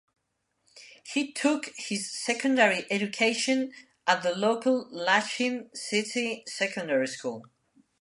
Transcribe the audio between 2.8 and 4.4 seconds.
education at the